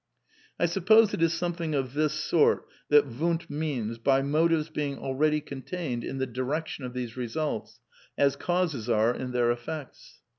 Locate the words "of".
1.75-1.93, 6.85-6.93